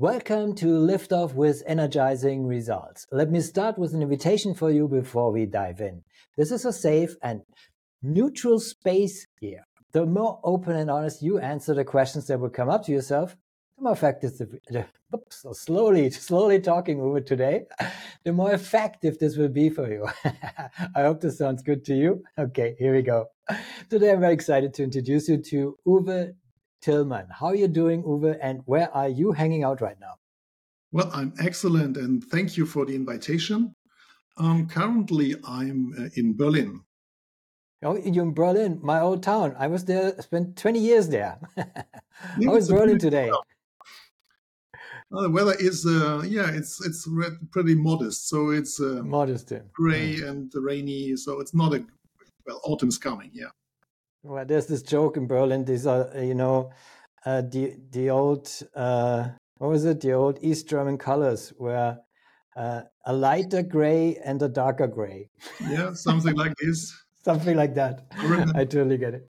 Welcome 0.00 0.54
to 0.54 0.66
Liftoff 0.66 1.34
with 1.34 1.64
Energizing 1.66 2.46
Results. 2.46 3.04
Let 3.10 3.32
me 3.32 3.40
start 3.40 3.76
with 3.76 3.94
an 3.94 4.00
invitation 4.00 4.54
for 4.54 4.70
you 4.70 4.86
before 4.86 5.32
we 5.32 5.44
dive 5.44 5.80
in. 5.80 6.04
This 6.36 6.52
is 6.52 6.64
a 6.64 6.72
safe 6.72 7.16
and 7.20 7.40
neutral 8.00 8.60
space 8.60 9.26
here. 9.40 9.66
The 9.90 10.06
more 10.06 10.38
open 10.44 10.76
and 10.76 10.88
honest 10.88 11.20
you 11.20 11.40
answer 11.40 11.74
the 11.74 11.84
questions 11.84 12.28
that 12.28 12.38
will 12.38 12.48
come 12.48 12.68
up 12.68 12.84
to 12.84 12.92
yourself, 12.92 13.36
the 13.76 13.82
more 13.82 13.92
effective, 13.92 14.38
the, 14.38 14.86
oops, 15.12 15.42
so 15.42 15.52
slowly, 15.52 16.10
slowly 16.28 16.60
talking 16.60 17.00
over 17.00 17.20
today, 17.20 17.62
the 18.24 18.32
more 18.32 18.52
effective 18.52 19.18
this 19.18 19.36
will 19.36 19.48
be 19.48 19.68
for 19.68 19.92
you. 19.92 20.06
I 20.94 21.02
hope 21.02 21.22
this 21.22 21.38
sounds 21.38 21.60
good 21.64 21.84
to 21.86 21.94
you. 21.94 22.22
Okay, 22.38 22.76
here 22.78 22.94
we 22.94 23.02
go. 23.02 23.30
Today 23.90 24.12
I'm 24.12 24.20
very 24.20 24.34
excited 24.34 24.74
to 24.74 24.84
introduce 24.84 25.28
you 25.28 25.42
to 25.42 25.76
Uwe 25.84 26.34
Tillmann. 26.82 27.26
How 27.30 27.46
are 27.46 27.54
you 27.54 27.68
doing, 27.68 28.02
Uwe, 28.02 28.38
and 28.40 28.62
where 28.66 28.94
are 28.94 29.08
you 29.08 29.32
hanging 29.32 29.64
out 29.64 29.80
right 29.80 29.98
now? 30.00 30.14
Well, 30.92 31.10
I'm 31.12 31.34
excellent, 31.40 31.96
and 31.96 32.24
thank 32.24 32.56
you 32.56 32.64
for 32.66 32.86
the 32.86 32.94
invitation. 32.94 33.74
Um, 34.38 34.68
currently, 34.68 35.34
I'm 35.44 35.92
uh, 35.98 36.08
in 36.14 36.36
Berlin. 36.36 36.80
Oh, 37.82 37.96
you're 37.96 38.24
in 38.24 38.34
Berlin, 38.34 38.80
my 38.82 39.00
old 39.00 39.22
town. 39.22 39.54
I 39.58 39.68
was 39.68 39.84
there, 39.84 40.20
spent 40.20 40.56
20 40.56 40.80
years 40.80 41.08
there. 41.08 41.38
How 42.44 42.56
is 42.56 42.68
Berlin 42.68 42.98
today? 42.98 43.30
Uh, 43.30 45.22
the 45.22 45.30
weather 45.30 45.54
is, 45.58 45.86
uh, 45.86 46.22
yeah, 46.26 46.50
it's 46.50 46.84
it's 46.84 47.08
pretty 47.50 47.74
modest. 47.74 48.28
So 48.28 48.50
it's 48.50 48.80
uh, 48.80 49.02
modest, 49.04 49.52
gray 49.72 50.16
yeah. 50.16 50.26
and 50.26 50.52
rainy. 50.54 51.16
So 51.16 51.40
it's 51.40 51.54
not 51.54 51.74
a 51.74 51.84
well, 52.46 52.60
autumn's 52.64 52.98
coming. 52.98 53.30
Yeah. 53.32 53.50
Well, 54.22 54.44
there's 54.44 54.66
this 54.66 54.82
joke 54.82 55.16
in 55.16 55.26
Berlin. 55.26 55.64
These 55.64 55.86
are, 55.86 56.10
you 56.16 56.34
know, 56.34 56.70
uh, 57.24 57.42
the 57.42 57.76
the 57.90 58.10
old 58.10 58.50
uh, 58.74 59.28
what 59.58 59.70
was 59.70 59.84
it? 59.84 60.00
The 60.00 60.12
old 60.12 60.38
East 60.40 60.68
German 60.68 60.98
colors 60.98 61.52
were 61.58 61.98
uh, 62.56 62.82
a 63.06 63.12
lighter 63.12 63.62
gray 63.62 64.18
and 64.24 64.40
a 64.42 64.48
darker 64.48 64.86
gray. 64.86 65.30
Yeah, 65.60 65.92
something 65.94 66.34
like 66.34 66.54
this. 66.60 66.92
something 67.24 67.56
like 67.56 67.74
that. 67.74 68.06
I 68.54 68.64
totally 68.64 68.98
get 68.98 69.14
it. 69.14 69.30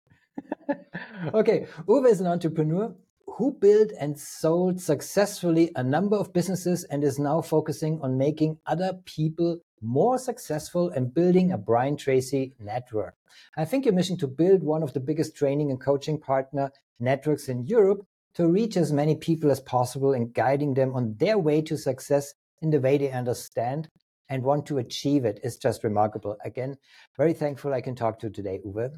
okay, 1.35 1.67
Uwe 1.89 2.07
is 2.09 2.21
an 2.21 2.27
entrepreneur 2.27 2.95
who 3.27 3.53
built 3.53 3.91
and 4.01 4.19
sold 4.19 4.81
successfully 4.81 5.71
a 5.77 5.83
number 5.83 6.17
of 6.17 6.33
businesses 6.33 6.85
and 6.85 7.05
is 7.05 7.19
now 7.19 7.41
focusing 7.41 8.01
on 8.03 8.19
making 8.19 8.59
other 8.67 8.93
people 9.05 9.59
more 9.81 10.19
successful 10.19 10.91
and 10.91 11.15
building 11.15 11.53
a 11.53 11.59
Brian 11.59 11.97
Tracy 11.97 12.55
network. 12.59 13.15
I 13.57 13.65
think 13.65 13.85
your 13.85 13.95
mission 13.95 14.17
to 14.19 14.27
build 14.27 14.63
one 14.63 14.83
of 14.83 14.93
the 14.93 15.01
biggest 15.01 15.37
training 15.37 15.71
and 15.71 15.81
coaching 15.81 16.19
partner 16.21 16.71
networks 17.01 17.49
in 17.49 17.67
Europe 17.67 18.07
to 18.35 18.49
reach 18.49 18.77
as 18.77 18.93
many 18.93 19.17
people 19.17 19.51
as 19.51 19.61
possible 19.61 20.13
and 20.13 20.33
guiding 20.35 20.75
them 20.75 20.95
on 20.95 21.17
their 21.19 21.39
way 21.39 21.63
to 21.63 21.77
success 21.77 22.35
in 22.63 22.71
the 22.71 22.81
way 22.81 22.99
they 22.99 23.11
understand 23.11 23.89
and 24.29 24.43
want 24.43 24.67
to 24.67 24.79
achieve 24.79 25.25
it 25.25 25.41
is 25.43 25.57
just 25.57 25.85
remarkable. 25.85 26.37
Again, 26.45 26.77
very 27.17 27.33
thankful 27.33 27.73
I 27.73 27.81
can 27.81 27.95
talk 27.95 28.19
to 28.21 28.27
you 28.27 28.33
today, 28.33 28.61
Uwe. 28.65 28.91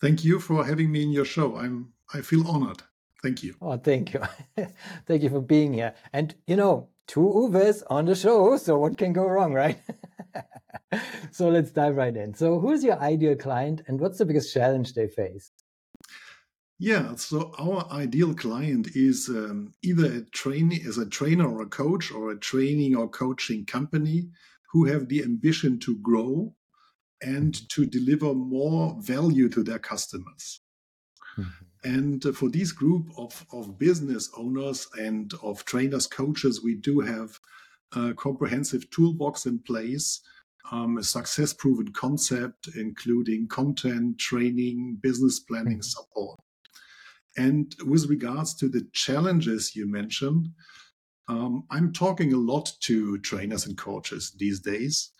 Thank 0.00 0.24
you 0.24 0.40
for 0.40 0.64
having 0.64 0.90
me 0.92 1.02
in 1.02 1.12
your 1.12 1.24
show. 1.24 1.56
I'm 1.56 1.92
I 2.12 2.22
feel 2.22 2.46
honored. 2.46 2.82
Thank 3.22 3.42
you. 3.42 3.54
Oh, 3.60 3.76
thank 3.76 4.14
you. 4.14 4.22
thank 5.06 5.22
you 5.22 5.28
for 5.28 5.42
being 5.42 5.74
here. 5.74 5.94
And 6.12 6.34
you 6.46 6.56
know, 6.56 6.88
two 7.10 7.20
Uwes 7.20 7.82
on 7.90 8.04
the 8.06 8.14
show, 8.14 8.56
so 8.64 8.78
what 8.78 8.96
can 8.96 9.12
go 9.12 9.26
wrong, 9.26 9.52
right? 9.52 9.78
so 11.32 11.48
let's 11.48 11.72
dive 11.72 11.96
right 11.96 12.16
in. 12.16 12.34
So, 12.34 12.60
who's 12.60 12.84
your 12.84 12.98
ideal 13.00 13.36
client 13.36 13.82
and 13.86 14.00
what's 14.00 14.18
the 14.18 14.24
biggest 14.24 14.54
challenge 14.54 14.94
they 14.94 15.08
face? 15.08 15.50
Yeah, 16.78 17.14
so 17.16 17.52
our 17.58 17.86
ideal 17.92 18.32
client 18.34 18.88
is 18.94 19.28
um, 19.28 19.74
either 19.82 20.06
a 20.06 20.22
trainee 20.30 20.82
as 20.88 20.96
a 20.96 21.04
trainer 21.04 21.46
or 21.46 21.60
a 21.60 21.66
coach 21.66 22.10
or 22.10 22.30
a 22.30 22.38
training 22.38 22.96
or 22.96 23.06
coaching 23.06 23.66
company 23.66 24.30
who 24.72 24.86
have 24.86 25.08
the 25.08 25.22
ambition 25.22 25.78
to 25.80 25.98
grow 25.98 26.54
and 27.20 27.68
to 27.68 27.84
deliver 27.84 28.32
more 28.32 28.96
value 29.00 29.50
to 29.50 29.62
their 29.62 29.78
customers. 29.78 30.62
Mm-hmm. 31.36 31.64
And 31.82 32.22
for 32.36 32.50
this 32.50 32.72
group 32.72 33.10
of, 33.16 33.46
of 33.52 33.78
business 33.78 34.30
owners 34.36 34.86
and 34.98 35.32
of 35.42 35.64
trainers, 35.64 36.06
coaches, 36.06 36.62
we 36.62 36.74
do 36.74 37.00
have 37.00 37.38
a 37.94 38.14
comprehensive 38.14 38.90
toolbox 38.90 39.46
in 39.46 39.58
place, 39.60 40.20
um, 40.70 40.98
a 40.98 41.02
success 41.02 41.52
proven 41.52 41.92
concept, 41.92 42.68
including 42.76 43.48
content, 43.48 44.18
training, 44.18 44.98
business 45.00 45.40
planning 45.40 45.78
mm-hmm. 45.78 45.82
support. 45.82 46.38
And 47.36 47.74
with 47.86 48.10
regards 48.10 48.54
to 48.56 48.68
the 48.68 48.86
challenges 48.92 49.74
you 49.74 49.90
mentioned, 49.90 50.48
um, 51.28 51.64
I'm 51.70 51.92
talking 51.92 52.32
a 52.32 52.36
lot 52.36 52.72
to 52.80 53.18
trainers 53.18 53.66
and 53.66 53.78
coaches 53.78 54.34
these 54.36 54.60
days, 54.60 55.12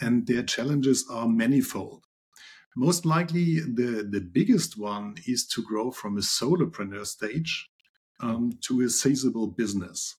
and 0.00 0.26
their 0.26 0.44
challenges 0.44 1.04
are 1.10 1.28
manifold. 1.28 2.05
Most 2.76 3.06
likely, 3.06 3.60
the, 3.60 4.06
the 4.08 4.20
biggest 4.20 4.78
one 4.78 5.16
is 5.26 5.46
to 5.48 5.62
grow 5.62 5.90
from 5.90 6.18
a 6.18 6.20
solopreneur 6.20 7.06
stage 7.06 7.70
um, 8.20 8.52
to 8.66 8.82
a 8.82 8.90
sizable 8.90 9.46
business. 9.46 10.16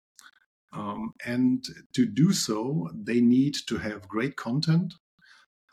Um, 0.74 1.14
and 1.24 1.64
to 1.94 2.06
do 2.08 2.34
so, 2.34 2.90
they 2.94 3.22
need 3.22 3.56
to 3.68 3.78
have 3.78 4.08
great 4.08 4.36
content. 4.36 4.96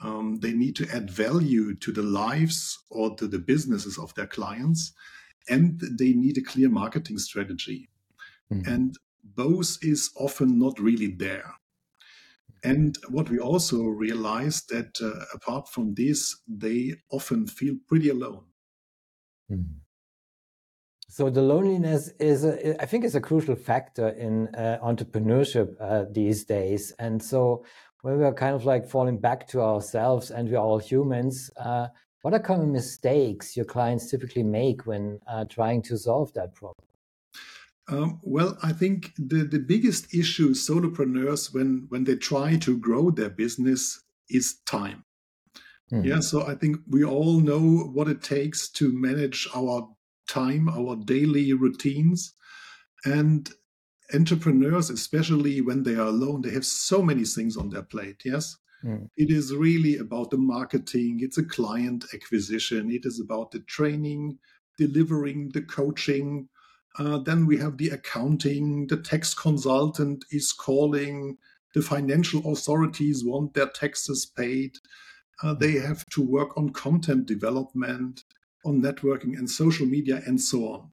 Um, 0.03 0.39
they 0.41 0.53
need 0.53 0.77
to 0.77 0.89
add 0.95 1.11
value 1.11 1.75
to 1.77 1.91
the 1.91 2.03
lives 2.03 2.79
or 2.91 3.17
to 3.17 3.27
the 3.27 3.39
businesses 3.39 3.99
of 3.99 4.15
their 4.15 4.27
clients. 4.27 4.93
And 5.49 5.81
they 5.99 6.13
need 6.13 6.37
a 6.37 6.43
clear 6.43 6.69
marketing 6.69 7.19
strategy. 7.19 7.89
Mm-hmm. 8.53 8.71
And 8.71 8.99
both 9.23 9.79
is 9.81 10.11
often 10.17 10.59
not 10.59 10.79
really 10.79 11.09
there. 11.09 11.55
And 12.65 12.97
what 13.11 13.29
we 13.29 13.39
also 13.39 13.83
realized 13.85 14.71
that 14.71 14.99
uh, 15.01 15.25
apart 15.35 15.69
from 15.69 15.95
this, 15.95 16.35
they 16.49 16.95
often 17.11 17.47
feel 17.47 17.75
pretty 17.87 18.09
alone. 18.09 18.45
Mm. 19.53 19.67
So 21.11 21.31
the 21.31 21.43
loneliness 21.43 22.11
is, 22.19 22.45
a, 22.45 22.83
I 22.83 22.87
think, 22.87 23.05
is 23.05 23.15
a 23.15 23.21
crucial 23.21 23.55
factor 23.55 24.09
in 24.09 24.49
uh, 24.57 24.79
entrepreneurship 24.83 25.77
uh, 25.79 26.07
these 26.11 26.45
days. 26.45 26.93
And 26.99 27.23
so 27.23 27.65
when 28.01 28.19
we 28.19 28.25
are 28.25 28.35
kind 28.35 28.55
of 28.55 28.65
like 28.65 28.89
falling 28.89 29.19
back 29.19 29.47
to 29.49 29.61
ourselves, 29.61 30.31
and 30.31 30.49
we 30.49 30.57
are 30.57 30.65
all 30.65 30.79
humans, 30.79 31.51
uh, 31.57 31.89
what 32.23 32.35
are 32.35 32.41
common 32.41 32.73
mistakes 32.73 33.57
your 33.57 33.67
clients 33.67 34.11
typically 34.11 34.43
make 34.43 34.87
when 34.87 35.21
uh, 35.27 35.45
trying 35.45 35.83
to 35.83 35.99
solve 35.99 36.33
that 36.33 36.55
problem? 36.55 36.75
Um, 37.89 38.21
well, 38.23 38.57
I 38.63 38.73
think 38.73 39.13
the, 39.19 39.45
the 39.45 39.59
biggest 39.59 40.15
issue 40.15 40.55
solopreneurs 40.55 41.53
when 41.53 41.87
when 41.91 42.05
they 42.05 42.17
try 42.17 42.57
to 42.57 42.79
grow 42.79 43.11
their 43.11 43.31
business 43.31 44.03
is 44.31 44.57
time. 44.67 45.05
Mm. 45.93 46.05
Yeah, 46.07 46.21
so 46.21 46.47
I 46.47 46.55
think 46.55 46.79
we 46.89 47.05
all 47.05 47.41
know 47.41 47.91
what 47.93 48.09
it 48.09 48.23
takes 48.23 48.71
to 48.71 48.91
manage 48.93 49.47
our 49.55 49.89
time, 50.29 50.69
our 50.69 50.97
daily 50.97 51.53
routines, 51.53 52.35
and 53.05 53.51
entrepreneurs, 54.13 54.91
especially 54.91 55.61
when 55.61 55.83
they 55.83 55.95
are 55.95 56.09
alone, 56.09 56.43
they 56.43 56.51
have 56.51 56.67
so 56.67 57.03
many 57.03 57.25
things 57.25 57.57
on 57.57 57.71
their 57.71 57.83
plate. 57.83 58.23
Yes. 58.25 58.57
Mm. 58.85 59.09
It 59.17 59.31
is 59.31 59.55
really 59.55 59.97
about 59.99 60.31
the 60.31 60.39
marketing, 60.39 61.21
it's 61.21 61.39
a 61.39 61.45
client 61.45 62.05
acquisition, 62.13 62.91
it 62.91 63.07
is 63.07 63.21
about 63.21 63.51
the 63.51 63.61
training, 63.61 64.39
delivering 64.79 65.51
the 65.51 65.63
coaching, 65.63 66.49
uh, 66.99 67.19
then 67.19 67.47
we 67.47 67.59
have 67.59 67.77
the 67.77 67.89
accounting, 67.89 68.87
the 68.87 68.97
tax 68.97 69.35
consultant 69.35 70.25
is 70.31 70.53
calling, 70.53 71.39
the 71.75 71.83
financial 71.83 72.53
authorities 72.53 73.25
want 73.25 73.55
their 73.55 73.69
taxes 73.69 74.25
paid. 74.25 74.77
Uh, 75.43 75.55
they 75.55 75.73
have 75.73 76.07
to 76.07 76.23
work 76.23 76.57
on 76.57 76.71
content 76.71 77.27
development, 77.27 78.23
on 78.65 78.81
networking 78.81 79.37
and 79.37 79.51
social 79.51 79.87
media, 79.87 80.23
and 80.25 80.41
so 80.41 80.69
on. 80.69 80.91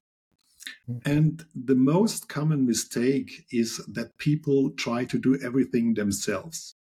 Hmm. 0.88 0.98
And 1.06 1.46
the 1.54 1.76
most 1.76 2.28
common 2.28 2.66
mistake 2.66 3.46
is 3.52 3.78
that 3.88 4.18
people 4.18 4.72
try 4.72 5.06
to 5.06 5.20
do 5.20 5.40
everything 5.44 5.94
themselves. 5.94 6.76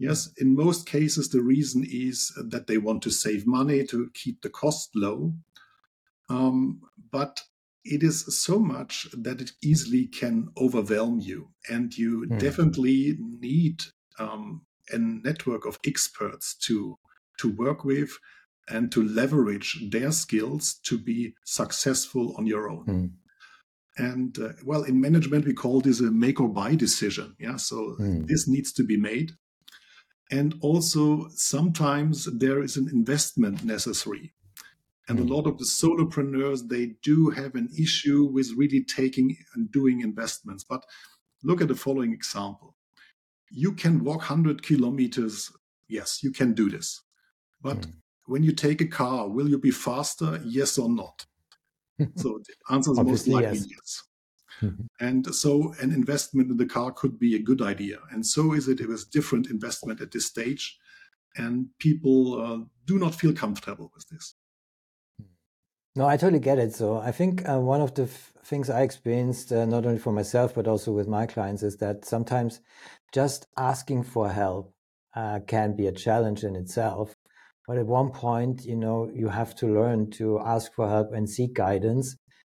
Yes, 0.00 0.30
in 0.38 0.54
most 0.54 0.86
cases, 0.86 1.28
the 1.28 1.42
reason 1.42 1.84
is 1.86 2.32
that 2.36 2.66
they 2.68 2.78
want 2.78 3.02
to 3.02 3.10
save 3.10 3.46
money 3.46 3.84
to 3.86 4.10
keep 4.14 4.40
the 4.40 4.48
cost 4.48 4.90
low. 4.94 5.34
Um, 6.30 6.82
but 7.10 7.42
it 7.90 8.02
is 8.02 8.24
so 8.44 8.58
much 8.58 9.08
that 9.12 9.40
it 9.40 9.52
easily 9.62 10.06
can 10.06 10.48
overwhelm 10.60 11.20
you. 11.20 11.48
And 11.68 11.96
you 11.96 12.26
mm. 12.28 12.38
definitely 12.38 13.16
need 13.18 13.84
um, 14.18 14.62
a 14.90 14.98
network 14.98 15.66
of 15.66 15.78
experts 15.84 16.54
to 16.66 16.98
to 17.38 17.48
work 17.52 17.84
with 17.84 18.18
and 18.68 18.92
to 18.92 19.02
leverage 19.02 19.78
their 19.90 20.12
skills 20.12 20.74
to 20.82 20.98
be 20.98 21.34
successful 21.44 22.34
on 22.36 22.46
your 22.46 22.68
own. 22.68 22.86
Mm. 22.86 23.10
And 23.96 24.38
uh, 24.38 24.52
well, 24.64 24.82
in 24.82 25.00
management, 25.00 25.46
we 25.46 25.54
call 25.54 25.80
this 25.80 26.00
a 26.00 26.10
make 26.10 26.40
or 26.40 26.48
buy 26.48 26.74
decision. 26.74 27.34
Yeah. 27.38 27.56
So 27.56 27.96
mm. 27.98 28.26
this 28.26 28.46
needs 28.46 28.72
to 28.74 28.84
be 28.84 28.96
made. 28.96 29.32
And 30.30 30.54
also, 30.60 31.28
sometimes 31.34 32.26
there 32.26 32.62
is 32.62 32.76
an 32.76 32.88
investment 32.92 33.64
necessary. 33.64 34.34
And 35.08 35.18
mm. 35.18 35.22
a 35.22 35.24
hmm. 35.24 35.32
lot 35.32 35.46
of 35.46 35.58
the 35.58 35.64
solopreneurs, 35.64 36.68
they 36.68 36.94
do 37.02 37.30
have 37.30 37.54
an 37.54 37.68
issue 37.78 38.24
with 38.24 38.52
really 38.56 38.84
taking 38.84 39.36
and 39.54 39.70
doing 39.72 40.00
investments. 40.00 40.64
But 40.64 40.84
look 41.42 41.60
at 41.60 41.68
the 41.68 41.74
following 41.74 42.12
example. 42.12 42.76
You 43.50 43.72
can 43.72 44.04
walk 44.04 44.18
100 44.18 44.62
kilometers. 44.62 45.50
Yes, 45.88 46.22
you 46.22 46.30
can 46.30 46.52
do 46.52 46.68
this. 46.68 47.02
But 47.62 47.80
mm. 47.80 47.92
when 48.26 48.42
you 48.42 48.52
take 48.52 48.80
a 48.80 48.86
car, 48.86 49.28
will 49.28 49.48
you 49.48 49.58
be 49.58 49.70
faster? 49.70 50.40
Yes 50.44 50.76
or 50.76 50.90
not? 50.90 51.24
so 52.16 52.40
the 52.46 52.74
answer 52.74 52.92
is 52.92 52.98
most 53.00 53.28
likely 53.28 53.58
yes. 53.58 53.66
yes. 53.70 54.02
Mm-hmm. 54.62 54.84
And 55.00 55.34
so 55.34 55.74
an 55.80 55.92
investment 55.92 56.50
in 56.50 56.56
the 56.56 56.66
car 56.66 56.92
could 56.92 57.18
be 57.18 57.34
a 57.34 57.42
good 57.42 57.62
idea. 57.62 57.98
And 58.10 58.26
so 58.26 58.52
is 58.52 58.68
it 58.68 58.86
with 58.86 59.10
different 59.10 59.50
investment 59.50 60.00
at 60.00 60.10
this 60.10 60.26
stage. 60.26 60.78
And 61.36 61.68
people 61.78 62.42
uh, 62.42 62.64
do 62.84 62.98
not 62.98 63.14
feel 63.14 63.32
comfortable 63.32 63.92
with 63.94 64.08
this. 64.08 64.34
No, 65.98 66.06
I 66.06 66.16
totally 66.16 66.38
get 66.38 66.60
it. 66.60 66.72
So 66.72 66.98
I 66.98 67.10
think 67.10 67.48
uh, 67.48 67.58
one 67.58 67.80
of 67.80 67.92
the 67.94 68.04
f- 68.04 68.32
things 68.44 68.70
I 68.70 68.82
experienced, 68.82 69.50
uh, 69.50 69.64
not 69.66 69.84
only 69.84 69.98
for 69.98 70.12
myself, 70.12 70.54
but 70.54 70.68
also 70.68 70.92
with 70.92 71.08
my 71.08 71.26
clients, 71.26 71.64
is 71.64 71.78
that 71.78 72.04
sometimes 72.04 72.60
just 73.12 73.48
asking 73.56 74.04
for 74.04 74.28
help 74.28 74.72
uh, 75.16 75.40
can 75.48 75.74
be 75.74 75.88
a 75.88 75.92
challenge 75.92 76.44
in 76.44 76.54
itself. 76.54 77.16
But 77.66 77.78
at 77.78 77.86
one 77.86 78.10
point, 78.10 78.64
you 78.64 78.76
know, 78.76 79.10
you 79.12 79.26
have 79.26 79.56
to 79.56 79.66
learn 79.66 80.08
to 80.12 80.38
ask 80.38 80.72
for 80.72 80.88
help 80.88 81.12
and 81.12 81.28
seek 81.28 81.54
guidance 81.54 82.16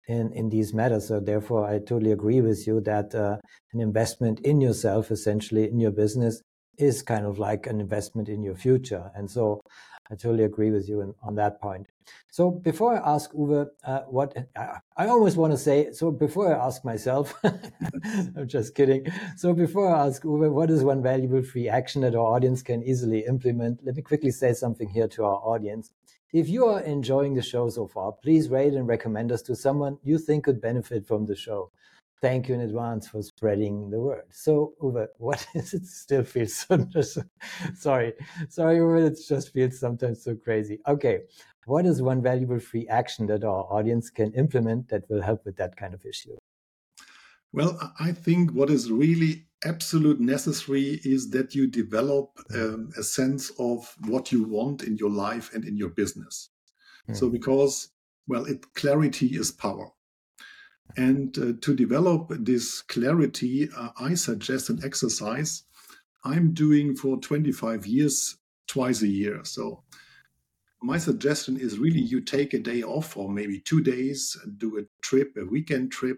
in, 0.09 0.33
in 0.33 0.49
these 0.49 0.73
matters. 0.73 1.07
So 1.07 1.21
therefore, 1.21 1.65
I 1.65 1.79
totally 1.79 2.11
agree 2.11 2.41
with 2.41 2.67
you 2.67 2.81
that 2.81 3.15
uh, 3.15 3.37
an 3.71 3.79
investment 3.79 4.41
in 4.41 4.59
yourself, 4.59 5.11
essentially 5.11 5.63
in 5.63 5.79
your 5.79 5.91
business, 5.91 6.41
is 6.77 7.01
kind 7.03 7.25
of 7.25 7.39
like 7.39 7.67
an 7.67 7.79
investment 7.79 8.27
in 8.27 8.43
your 8.43 8.55
future. 8.55 9.11
And 9.15 9.31
so 9.31 9.61
I 10.11 10.15
totally 10.15 10.43
agree 10.43 10.71
with 10.71 10.89
you 10.89 11.01
in, 11.01 11.13
on 11.21 11.35
that 11.35 11.61
point. 11.61 11.87
So 12.31 12.49
before 12.49 12.95
I 12.95 13.13
ask 13.15 13.31
Uwe, 13.33 13.67
uh, 13.83 14.01
what 14.07 14.35
I, 14.97 15.07
always 15.07 15.35
want 15.35 15.53
to 15.53 15.57
say, 15.57 15.91
so 15.91 16.09
before 16.09 16.55
I 16.55 16.65
ask 16.65 16.83
myself, 16.83 17.35
I'm 18.35 18.47
just 18.47 18.73
kidding. 18.73 19.05
So 19.37 19.53
before 19.53 19.93
I 19.93 20.07
ask 20.07 20.23
Uwe, 20.23 20.51
what 20.51 20.71
is 20.71 20.83
one 20.83 21.03
valuable 21.03 21.43
free 21.43 21.69
action 21.69 22.01
that 22.01 22.15
our 22.15 22.25
audience 22.35 22.63
can 22.63 22.81
easily 22.83 23.25
implement? 23.27 23.81
Let 23.83 23.95
me 23.95 24.01
quickly 24.01 24.31
say 24.31 24.53
something 24.53 24.89
here 24.89 25.07
to 25.09 25.23
our 25.25 25.37
audience. 25.37 25.91
If 26.33 26.49
you 26.49 26.65
are 26.65 26.81
enjoying 26.81 27.35
the 27.35 27.41
show 27.41 27.69
so 27.69 27.87
far, 27.87 28.11
please 28.11 28.49
rate 28.49 28.73
and 28.73 28.87
recommend 28.87 29.31
us 29.31 29.41
to 29.43 29.55
someone 29.55 29.97
you 30.03 30.17
think 30.17 30.45
could 30.45 30.61
benefit 30.61 31.07
from 31.07 31.25
the 31.25 31.35
show 31.35 31.71
thank 32.21 32.47
you 32.47 32.55
in 32.55 32.61
advance 32.61 33.07
for 33.07 33.21
spreading 33.21 33.89
the 33.89 33.99
word. 33.99 34.23
So, 34.31 34.73
Uwe, 34.81 35.07
what 35.17 35.45
is 35.53 35.73
it? 35.73 35.85
Still 35.85 36.23
feels 36.23 36.53
so. 37.01 37.23
sorry, 37.75 38.13
sorry, 38.49 38.77
Uwe. 38.77 39.07
It 39.07 39.19
just 39.27 39.53
feels 39.53 39.79
sometimes 39.79 40.23
so 40.23 40.35
crazy. 40.35 40.79
Okay, 40.87 41.21
what 41.65 41.85
is 41.85 42.01
one 42.01 42.21
valuable 42.21 42.59
free 42.59 42.87
action 42.87 43.27
that 43.27 43.43
our 43.43 43.63
audience 43.71 44.09
can 44.09 44.33
implement 44.33 44.89
that 44.89 45.09
will 45.09 45.21
help 45.21 45.45
with 45.45 45.55
that 45.57 45.75
kind 45.75 45.93
of 45.93 46.05
issue? 46.05 46.35
Well, 47.51 47.93
I 47.99 48.11
think 48.11 48.51
what 48.51 48.69
is 48.69 48.91
really 48.91 49.47
absolute 49.63 50.19
necessary 50.19 50.99
is 51.03 51.31
that 51.31 51.55
you 51.55 51.67
develop 51.67 52.39
um, 52.53 52.91
a 52.97 53.03
sense 53.03 53.51
of 53.59 53.93
what 54.07 54.31
you 54.31 54.43
want 54.43 54.83
in 54.83 54.97
your 54.97 55.09
life 55.09 55.53
and 55.53 55.65
in 55.65 55.75
your 55.75 55.89
business. 55.89 56.49
Mm. 57.09 57.17
So, 57.17 57.29
because 57.29 57.89
well, 58.27 58.45
it 58.45 58.73
clarity 58.75 59.27
is 59.35 59.51
power. 59.51 59.91
And 60.97 61.37
uh, 61.37 61.53
to 61.61 61.75
develop 61.75 62.31
this 62.39 62.81
clarity, 62.81 63.69
uh, 63.75 63.89
I 63.99 64.15
suggest 64.15 64.69
an 64.69 64.81
exercise 64.83 65.63
I'm 66.23 66.53
doing 66.53 66.95
for 66.95 67.17
25 67.17 67.85
years, 67.85 68.37
twice 68.67 69.01
a 69.01 69.07
year. 69.07 69.41
So 69.43 69.83
my 70.81 70.97
suggestion 70.97 71.57
is 71.57 71.79
really 71.79 72.01
you 72.01 72.21
take 72.21 72.53
a 72.53 72.59
day 72.59 72.83
off 72.83 73.15
or 73.17 73.29
maybe 73.29 73.59
two 73.59 73.81
days, 73.81 74.37
do 74.57 74.77
a 74.79 74.83
trip, 75.01 75.33
a 75.37 75.45
weekend 75.45 75.91
trip 75.91 76.17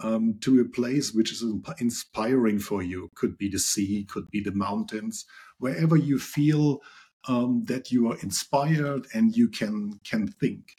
um, 0.00 0.34
to 0.40 0.60
a 0.60 0.64
place 0.64 1.12
which 1.12 1.32
is 1.32 1.44
inspiring 1.78 2.58
for 2.58 2.82
you. 2.82 3.10
Could 3.14 3.36
be 3.38 3.48
the 3.48 3.58
sea, 3.58 4.06
could 4.08 4.30
be 4.30 4.40
the 4.40 4.52
mountains, 4.52 5.24
wherever 5.58 5.96
you 5.96 6.18
feel 6.18 6.80
um, 7.28 7.64
that 7.66 7.90
you 7.90 8.10
are 8.10 8.18
inspired 8.18 9.06
and 9.14 9.36
you 9.36 9.48
can 9.48 10.00
can 10.04 10.28
think. 10.28 10.76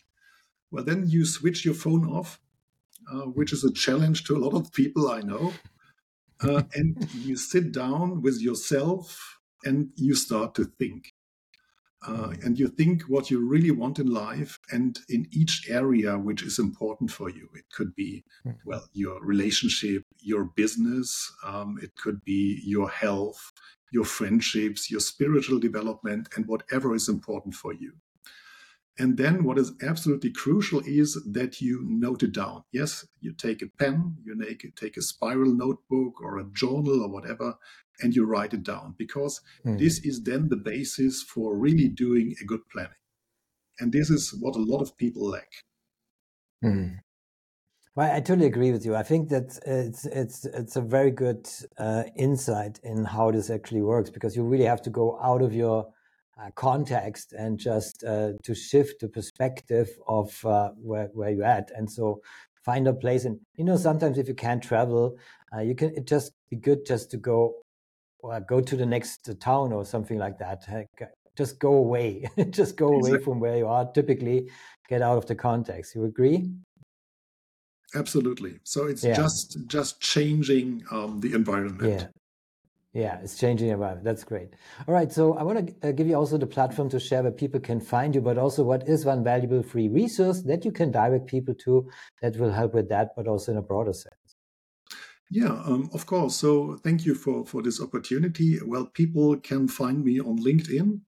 Well, 0.72 0.84
then 0.84 1.06
you 1.08 1.26
switch 1.26 1.66
your 1.66 1.74
phone 1.74 2.08
off 2.08 2.40
uh, 3.12 3.26
which 3.38 3.54
is 3.54 3.64
a 3.64 3.72
challenge 3.72 4.24
to 4.26 4.36
a 4.36 4.40
lot 4.40 4.54
of 4.54 4.72
people 4.72 5.10
I 5.10 5.22
know. 5.22 5.54
Uh, 6.42 6.64
and 6.76 7.08
you 7.14 7.36
sit 7.36 7.72
down 7.72 8.22
with 8.22 8.42
yourself 8.42 9.40
and 9.64 9.90
you 9.96 10.16
start 10.16 10.56
to 10.56 10.66
think. 10.66 11.14
Uh, 12.08 12.34
and 12.44 12.60
you 12.60 12.68
think 12.68 13.02
what 13.04 13.32
you 13.32 13.40
really 13.40 13.72
want 13.72 13.98
in 13.98 14.06
life 14.06 14.60
and 14.72 15.00
in 15.10 15.28
each 15.32 15.68
area 15.68 16.20
which 16.20 16.44
is 16.44 16.60
important 16.60 17.10
for 17.10 17.32
you. 17.32 17.50
It 17.56 17.66
could 17.74 17.96
be, 17.96 18.24
hmm. 18.44 18.52
well, 18.64 18.88
your 18.94 19.20
relationship, 19.26 20.04
your 20.20 20.46
business, 20.56 21.32
um, 21.44 21.80
it 21.82 21.96
could 21.96 22.24
be 22.24 22.62
your 22.64 22.90
health, 22.90 23.52
your 23.92 24.06
friendships, 24.06 24.92
your 24.92 25.00
spiritual 25.00 25.58
development, 25.58 26.30
and 26.36 26.46
whatever 26.46 26.94
is 26.94 27.10
important 27.10 27.56
for 27.56 27.74
you. 27.74 27.94
And 28.98 29.18
then 29.18 29.44
what 29.44 29.58
is 29.58 29.74
absolutely 29.82 30.32
crucial 30.32 30.82
is 30.86 31.22
that 31.26 31.60
you 31.60 31.82
note 31.84 32.24
it 32.24 32.32
down. 32.32 32.64
Yes, 32.72 33.06
you 33.20 33.34
take 33.34 33.62
a 33.62 33.68
pen, 33.68 34.16
you 34.24 34.36
make, 34.36 34.66
take 34.76 34.96
a 34.96 35.02
spiral 35.02 35.54
notebook 35.54 36.22
or 36.22 36.40
a 36.40 36.46
journal 36.54 37.04
or 37.04 37.10
whatever, 37.10 37.56
and 38.00 38.16
you 38.16 38.26
write 38.26 38.54
it 38.54 38.64
down 38.64 38.96
because 38.98 39.42
mm. 39.66 39.78
this 39.78 40.00
is 40.00 40.24
then 40.24 40.48
the 40.48 40.56
basis 40.56 41.22
for 41.22 41.58
really 41.58 41.90
doing 41.90 42.36
a 42.42 42.46
good 42.46 42.62
planning. 42.72 42.92
And 43.80 43.92
this 43.92 44.10
is 44.10 44.34
what 44.40 44.56
a 44.56 44.60
lot 44.60 44.82
of 44.82 44.96
people 44.98 45.30
lack. 45.30 45.52
Mm. 46.64 47.00
Well, 47.96 48.14
I 48.14 48.20
totally 48.20 48.48
agree 48.48 48.72
with 48.72 48.86
you. 48.86 48.96
I 48.96 49.04
think 49.04 49.30
that 49.30 49.58
it's 49.66 50.06
it's 50.06 50.46
it's 50.46 50.76
a 50.76 50.82
very 50.82 51.12
good 51.12 51.50
uh, 51.78 52.04
insight 52.18 52.80
in 52.84 53.06
how 53.06 53.32
this 53.32 53.50
actually 53.50 53.82
works 53.82 54.10
because 54.10 54.36
you 54.36 54.44
really 54.44 54.66
have 54.66 54.82
to 54.84 54.90
go 54.90 55.18
out 55.22 55.42
of 55.42 55.54
your 55.54 55.88
uh, 56.42 56.50
context 56.56 57.34
and 57.34 57.58
just 57.58 58.04
uh, 58.04 58.32
to 58.44 58.54
shift 58.54 59.00
the 59.00 59.08
perspective 59.08 59.90
of 60.08 60.46
uh, 60.46 60.70
where, 60.76 61.10
where 61.14 61.30
you're 61.30 61.46
at. 61.46 61.72
And 61.76 61.90
so 61.90 62.22
find 62.64 62.88
a 62.88 62.94
place. 62.94 63.26
And, 63.26 63.40
you 63.56 63.64
know, 63.64 63.78
sometimes 63.78 64.18
if 64.18 64.28
you 64.28 64.34
can't 64.34 64.62
travel, 64.62 65.18
uh, 65.56 65.62
you 65.62 65.76
can, 65.76 65.96
it 65.96 66.08
just 66.08 66.34
be 66.50 66.58
good 66.58 66.86
just 66.86 67.12
to 67.12 67.18
go, 67.18 67.56
or 68.20 68.40
go 68.42 68.60
to 68.60 68.76
the 68.76 68.86
next 68.86 69.30
town 69.40 69.72
or 69.72 69.86
something 69.86 70.18
like 70.18 70.38
that. 70.40 70.66
Just 71.38 71.60
go 71.60 71.74
away, 71.74 72.26
just 72.50 72.76
go 72.76 72.88
away 72.88 73.20
from 73.20 73.40
where 73.40 73.58
you 73.58 73.68
are. 73.68 73.90
Typically 73.92 74.50
get 74.90 75.02
out 75.02 75.18
of 75.18 75.26
the 75.26 75.36
context. 75.36 75.96
You 75.96 76.06
agree? 76.06 76.50
Absolutely. 77.94 78.60
So 78.64 78.88
it's 78.88 79.04
yeah. 79.04 79.16
just, 79.16 79.58
just 79.68 80.02
changing 80.02 80.84
um, 80.92 81.22
the 81.22 81.34
environment. 81.34 82.02
Yeah. 82.02 82.08
Yeah, 82.96 83.20
it's 83.22 83.38
changing 83.38 83.68
environment. 83.68 84.06
That's 84.06 84.24
great. 84.24 84.54
All 84.88 84.94
right. 84.94 85.12
So 85.12 85.34
I 85.34 85.44
want 85.44 85.82
to 85.82 85.90
uh, 85.90 85.92
give 85.92 86.08
you 86.08 86.16
also 86.16 86.38
the 86.38 86.48
platform 86.48 86.88
to 86.92 87.00
share 87.00 87.24
where 87.24 87.32
people 87.32 87.60
can 87.60 87.82
find 87.82 88.16
you, 88.16 88.22
but 88.22 88.38
also 88.38 88.64
what 88.64 88.88
is 88.88 89.04
one 89.04 89.22
valuable 89.22 89.62
free 89.64 89.90
resource 89.90 90.44
that 90.44 90.64
you 90.64 90.72
can 90.72 90.92
direct 90.92 91.28
people 91.28 91.54
to 91.66 91.90
that 92.22 92.38
will 92.38 92.54
help 92.54 92.74
with 92.74 92.88
that, 92.88 93.10
but 93.18 93.28
also 93.28 93.52
in 93.52 93.58
a 93.58 93.62
broader 93.62 93.92
sense. 93.92 94.38
Yeah, 95.30 95.62
um, 95.66 95.90
of 95.92 96.06
course. 96.06 96.38
So 96.38 96.78
thank 96.86 97.06
you 97.06 97.16
for, 97.16 97.46
for 97.46 97.62
this 97.62 97.82
opportunity. 97.82 98.60
Well, 98.66 98.86
people 98.86 99.36
can 99.42 99.68
find 99.68 100.02
me 100.02 100.22
on 100.22 100.38
LinkedIn, 100.42 101.02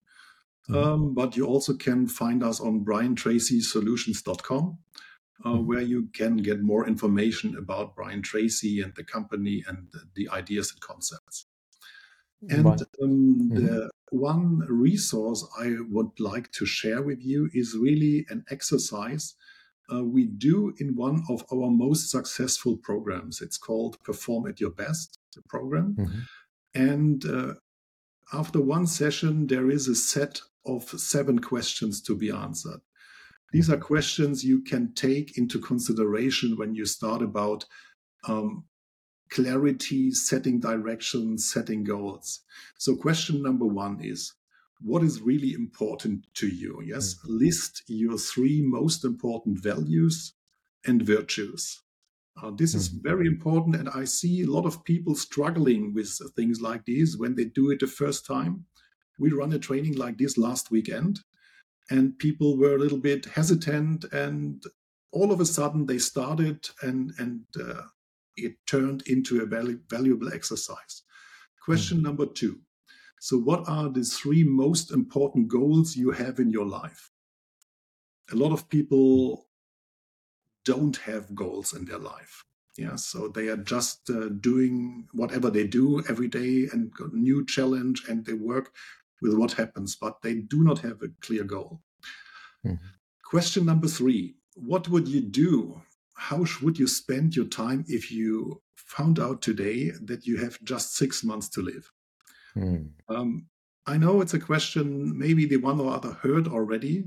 mm-hmm. 0.68 0.74
um, 0.74 1.14
but 1.14 1.36
you 1.36 1.46
also 1.46 1.74
can 1.74 2.08
find 2.08 2.42
us 2.42 2.58
on 2.58 2.84
briantracysolutions.com. 2.84 4.78
Uh, 5.44 5.50
mm-hmm. 5.50 5.66
Where 5.66 5.82
you 5.82 6.08
can 6.14 6.38
get 6.38 6.62
more 6.62 6.88
information 6.88 7.56
about 7.58 7.94
Brian 7.94 8.22
Tracy 8.22 8.80
and 8.80 8.92
the 8.96 9.04
company 9.04 9.62
and 9.68 9.86
the, 9.92 10.00
the 10.14 10.28
ideas 10.30 10.72
and 10.72 10.80
concepts. 10.80 11.46
And 12.48 12.66
um, 12.66 12.78
mm-hmm. 13.02 13.66
the 13.66 13.90
one 14.10 14.58
resource 14.68 15.44
I 15.58 15.76
would 15.90 16.20
like 16.20 16.52
to 16.52 16.66
share 16.66 17.02
with 17.02 17.22
you 17.22 17.50
is 17.52 17.76
really 17.76 18.26
an 18.28 18.44
exercise 18.50 19.34
uh, 19.92 20.02
we 20.02 20.26
do 20.26 20.74
in 20.78 20.96
one 20.96 21.22
of 21.28 21.44
our 21.52 21.70
most 21.70 22.10
successful 22.10 22.76
programs. 22.76 23.40
It's 23.40 23.58
called 23.58 24.02
Perform 24.04 24.48
at 24.48 24.60
Your 24.60 24.70
Best, 24.70 25.18
the 25.34 25.42
program. 25.42 25.96
Mm-hmm. 25.98 26.20
And 26.74 27.24
uh, 27.24 27.54
after 28.32 28.60
one 28.60 28.86
session, 28.86 29.46
there 29.46 29.70
is 29.70 29.88
a 29.88 29.94
set 29.94 30.40
of 30.66 30.82
seven 30.82 31.38
questions 31.38 32.02
to 32.02 32.16
be 32.16 32.30
answered. 32.30 32.80
These 33.52 33.70
are 33.70 33.76
mm-hmm. 33.76 33.84
questions 33.84 34.44
you 34.44 34.62
can 34.62 34.92
take 34.94 35.38
into 35.38 35.60
consideration 35.60 36.56
when 36.56 36.74
you 36.74 36.84
start 36.84 37.22
about 37.22 37.64
um, 38.26 38.64
clarity, 39.30 40.10
setting 40.10 40.60
direction, 40.60 41.38
setting 41.38 41.84
goals. 41.84 42.40
So, 42.78 42.96
question 42.96 43.42
number 43.42 43.66
one 43.66 44.00
is 44.02 44.34
what 44.80 45.02
is 45.02 45.20
really 45.20 45.52
important 45.52 46.26
to 46.34 46.48
you. 46.48 46.82
Yes, 46.84 47.14
mm-hmm. 47.14 47.38
list 47.38 47.82
your 47.86 48.18
three 48.18 48.62
most 48.62 49.04
important 49.04 49.58
values 49.58 50.34
and 50.84 51.02
virtues. 51.02 51.82
Uh, 52.42 52.50
this 52.50 52.70
mm-hmm. 52.70 52.78
is 52.78 52.88
very 52.88 53.26
important, 53.26 53.76
and 53.76 53.88
I 53.88 54.04
see 54.04 54.42
a 54.42 54.50
lot 54.50 54.66
of 54.66 54.84
people 54.84 55.14
struggling 55.14 55.94
with 55.94 56.20
things 56.36 56.60
like 56.60 56.84
this 56.84 57.16
when 57.16 57.34
they 57.34 57.44
do 57.44 57.70
it 57.70 57.80
the 57.80 57.86
first 57.86 58.26
time. 58.26 58.66
We 59.18 59.30
run 59.30 59.52
a 59.54 59.58
training 59.58 59.96
like 59.96 60.18
this 60.18 60.36
last 60.36 60.70
weekend, 60.70 61.20
and 61.90 62.18
people 62.18 62.58
were 62.58 62.76
a 62.76 62.78
little 62.78 62.98
bit 62.98 63.24
hesitant, 63.24 64.04
and 64.12 64.62
all 65.12 65.32
of 65.32 65.40
a 65.40 65.46
sudden 65.46 65.86
they 65.86 65.98
started, 65.98 66.68
and 66.82 67.12
and 67.18 67.44
uh, 67.58 67.82
it 68.36 68.54
turned 68.66 69.02
into 69.06 69.42
a 69.42 69.46
valuable 69.46 70.32
exercise. 70.32 71.02
Question 71.64 71.98
mm-hmm. 71.98 72.06
number 72.06 72.26
two 72.26 72.60
so, 73.20 73.38
what 73.38 73.68
are 73.68 73.88
the 73.88 74.04
three 74.04 74.44
most 74.44 74.92
important 74.92 75.48
goals 75.48 75.96
you 75.96 76.10
have 76.10 76.38
in 76.38 76.50
your 76.50 76.66
life? 76.66 77.10
A 78.30 78.36
lot 78.36 78.52
of 78.52 78.68
people 78.68 79.46
don't 80.64 80.96
have 80.98 81.34
goals 81.34 81.72
in 81.72 81.84
their 81.86 81.98
life. 81.98 82.44
Yeah, 82.76 82.96
so 82.96 83.28
they 83.28 83.48
are 83.48 83.56
just 83.56 84.10
uh, 84.10 84.28
doing 84.28 85.08
whatever 85.12 85.50
they 85.50 85.66
do 85.66 86.02
every 86.08 86.28
day 86.28 86.68
and 86.70 86.92
got 86.92 87.12
a 87.12 87.18
new 87.18 87.46
challenge 87.46 88.04
and 88.06 88.24
they 88.26 88.34
work 88.34 88.74
with 89.22 89.32
what 89.32 89.52
happens, 89.52 89.96
but 89.96 90.20
they 90.20 90.34
do 90.34 90.62
not 90.62 90.80
have 90.80 91.00
a 91.02 91.08
clear 91.22 91.44
goal. 91.44 91.80
Mm-hmm. 92.66 92.84
Question 93.24 93.64
number 93.64 93.88
three 93.88 94.36
What 94.54 94.88
would 94.88 95.08
you 95.08 95.22
do? 95.22 95.80
How 96.16 96.44
would 96.62 96.78
you 96.78 96.86
spend 96.86 97.36
your 97.36 97.46
time 97.46 97.84
if 97.88 98.10
you 98.10 98.62
found 98.74 99.20
out 99.20 99.42
today 99.42 99.90
that 100.02 100.26
you 100.26 100.38
have 100.38 100.62
just 100.64 100.96
six 100.96 101.22
months 101.22 101.48
to 101.50 101.62
live? 101.62 101.92
Mm. 102.56 102.90
Um, 103.08 103.46
I 103.86 103.98
know 103.98 104.20
it's 104.20 104.34
a 104.34 104.40
question 104.40 105.16
maybe 105.16 105.46
the 105.46 105.58
one 105.58 105.78
or 105.78 105.92
other 105.92 106.12
heard 106.12 106.48
already, 106.48 107.04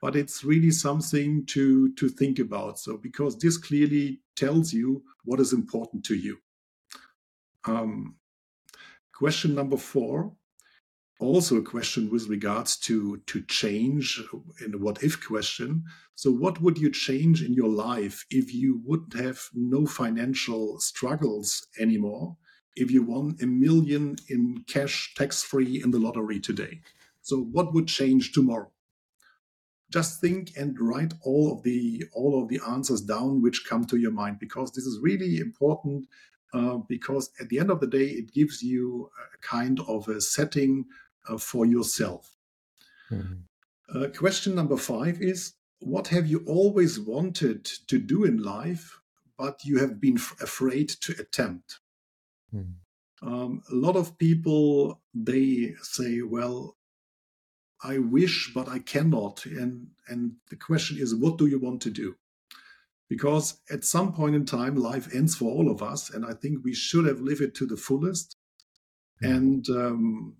but 0.00 0.16
it's 0.16 0.44
really 0.44 0.70
something 0.70 1.46
to 1.46 1.94
to 1.94 2.08
think 2.08 2.38
about. 2.38 2.78
So 2.78 2.96
because 2.96 3.38
this 3.38 3.56
clearly 3.56 4.20
tells 4.36 4.72
you 4.72 5.04
what 5.24 5.40
is 5.40 5.52
important 5.52 6.04
to 6.06 6.14
you. 6.14 6.38
Um, 7.64 8.16
question 9.14 9.54
number 9.54 9.76
four, 9.76 10.34
also 11.22 11.56
a 11.56 11.62
question 11.62 12.10
with 12.10 12.28
regards 12.28 12.76
to 12.78 13.18
to 13.26 13.42
change 13.42 14.22
in 14.64 14.80
what 14.80 15.02
if 15.02 15.24
question. 15.24 15.84
So 16.14 16.30
what 16.30 16.60
would 16.60 16.78
you 16.78 16.90
change 16.90 17.42
in 17.42 17.54
your 17.54 17.70
life 17.70 18.26
if 18.30 18.54
you 18.54 18.80
would 18.84 19.14
have 19.14 19.40
no 19.54 19.86
financial 19.86 20.78
struggles 20.80 21.66
anymore? 21.78 22.36
if 22.76 22.90
you 22.90 23.02
won 23.02 23.36
a 23.42 23.46
million 23.46 24.16
in 24.28 24.64
cash 24.66 25.14
tax 25.16 25.42
free 25.42 25.82
in 25.82 25.90
the 25.90 25.98
lottery 25.98 26.40
today. 26.40 26.80
So 27.22 27.38
what 27.40 27.72
would 27.74 27.86
change 27.86 28.32
tomorrow? 28.32 28.70
Just 29.90 30.20
think 30.20 30.52
and 30.56 30.78
write 30.80 31.12
all 31.22 31.52
of 31.52 31.62
the 31.62 32.04
all 32.14 32.42
of 32.42 32.48
the 32.48 32.60
answers 32.66 33.02
down 33.02 33.42
which 33.42 33.66
come 33.68 33.84
to 33.86 33.98
your 33.98 34.10
mind 34.10 34.38
because 34.38 34.72
this 34.72 34.86
is 34.86 34.98
really 35.02 35.36
important 35.36 36.06
uh, 36.54 36.78
because 36.88 37.30
at 37.40 37.50
the 37.50 37.58
end 37.58 37.70
of 37.70 37.80
the 37.80 37.86
day 37.86 38.06
it 38.06 38.32
gives 38.32 38.62
you 38.62 39.10
a 39.34 39.38
kind 39.46 39.80
of 39.86 40.08
a 40.08 40.20
setting 40.20 40.86
uh, 41.28 41.38
for 41.38 41.66
yourself. 41.66 42.36
Mm-hmm. 43.10 43.42
Uh, 43.94 44.08
question 44.08 44.54
number 44.54 44.76
five 44.76 45.20
is 45.20 45.54
what 45.80 46.08
have 46.08 46.26
you 46.26 46.42
always 46.46 46.98
wanted 46.98 47.64
to 47.88 47.98
do 47.98 48.24
in 48.24 48.42
life 48.42 48.98
but 49.36 49.64
you 49.64 49.78
have 49.78 50.00
been 50.00 50.16
f- 50.16 50.36
afraid 50.40 50.88
to 50.88 51.12
attempt 51.18 51.80
Mm. 52.54 52.74
Um, 53.22 53.62
a 53.70 53.74
lot 53.74 53.96
of 53.96 54.18
people 54.18 55.00
they 55.14 55.74
say, 55.82 56.22
"Well, 56.22 56.76
I 57.82 57.98
wish, 57.98 58.52
but 58.54 58.68
I 58.68 58.78
cannot," 58.80 59.46
and 59.46 59.88
and 60.08 60.32
the 60.50 60.56
question 60.56 60.98
is, 60.98 61.14
what 61.14 61.38
do 61.38 61.46
you 61.46 61.58
want 61.58 61.80
to 61.82 61.90
do? 61.90 62.16
Because 63.08 63.60
at 63.70 63.84
some 63.84 64.12
point 64.12 64.34
in 64.34 64.44
time, 64.44 64.76
life 64.76 65.14
ends 65.14 65.34
for 65.34 65.50
all 65.50 65.70
of 65.70 65.82
us, 65.82 66.10
and 66.10 66.24
I 66.24 66.34
think 66.34 66.64
we 66.64 66.74
should 66.74 67.06
have 67.06 67.20
lived 67.20 67.42
it 67.42 67.54
to 67.56 67.66
the 67.66 67.76
fullest. 67.76 68.36
Mm. 69.22 69.36
And 69.36 69.68
um, 69.70 70.36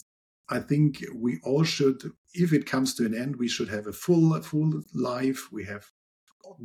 I 0.53 0.59
think 0.59 1.03
we 1.15 1.41
all 1.45 1.65
should, 1.65 2.03
if 2.35 2.53
it 2.53 2.67
comes 2.67 2.95
to 2.95 3.07
an 3.07 3.15
end, 3.15 3.37
we 3.37 3.49
should 3.49 3.71
have 3.71 3.87
a 3.87 3.93
full 3.93 4.39
full 4.43 4.83
life. 4.93 5.51
We 5.51 5.65
have 5.65 5.87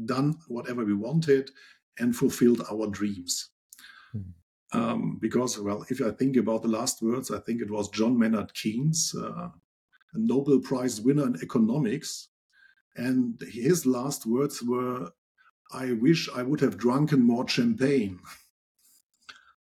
done 0.06 0.36
whatever 0.50 0.84
we 0.84 0.94
wanted 0.94 1.52
and 1.98 2.14
fulfilled 2.14 2.62
our 2.70 2.88
dreams. 2.88 3.50
Mm. 4.14 4.34
Um, 4.74 5.18
because, 5.22 5.58
well, 5.58 5.86
if 5.90 6.02
I 6.02 6.12
think 6.12 6.36
about 6.36 6.64
the 6.64 6.68
last 6.68 7.02
words, 7.02 7.32
I 7.32 7.40
think 7.40 7.62
it 7.62 7.72
was 7.72 7.88
John 7.90 8.20
Maynard 8.20 8.54
Keynes, 8.54 9.16
uh, 9.18 9.48
a 10.14 10.20
Nobel 10.20 10.60
Prize 10.60 11.00
winner 11.00 11.26
in 11.26 11.38
economics. 11.42 12.28
And 12.98 13.40
his 13.50 13.86
last 13.86 14.26
words 14.26 14.62
were, 14.62 15.12
I 15.72 15.94
wish 15.94 16.28
I 16.36 16.44
would 16.44 16.60
have 16.60 16.78
drunken 16.78 17.22
more 17.24 17.48
champagne. 17.48 18.20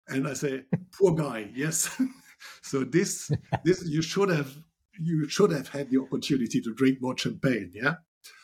and 0.10 0.28
I 0.28 0.34
say, 0.34 0.64
poor 0.92 1.16
guy, 1.16 1.52
yes. 1.56 1.90
so 2.62 2.84
this, 2.84 3.32
this 3.66 3.86
you 3.86 4.02
should 4.02 4.30
have, 4.30 4.56
you 5.00 5.28
should 5.28 5.52
have 5.52 5.70
had 5.70 5.90
the 5.90 6.00
opportunity 6.00 6.62
to 6.62 6.74
drink 6.74 7.02
more 7.02 7.18
champagne, 7.18 7.72
yeah. 7.74 7.96